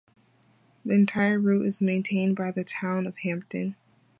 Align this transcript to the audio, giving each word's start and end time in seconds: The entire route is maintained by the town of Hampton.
The 0.83 0.95
entire 0.95 1.39
route 1.39 1.67
is 1.67 1.79
maintained 1.79 2.35
by 2.35 2.49
the 2.49 2.63
town 2.63 3.05
of 3.05 3.19
Hampton. 3.19 3.75